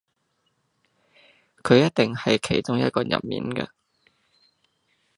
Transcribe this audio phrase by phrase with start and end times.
[1.61, 3.67] 佢一定喺其中一個入面㗎